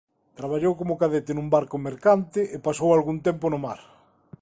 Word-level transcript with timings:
Traballou 0.39 0.73
como 0.79 0.99
cadete 1.01 1.31
nun 1.35 1.47
barco 1.55 1.77
mercante 1.87 2.41
e 2.55 2.57
pasou 2.67 2.89
algún 2.91 3.17
tempo 3.27 3.45
no 3.49 3.59
mar. 3.65 3.79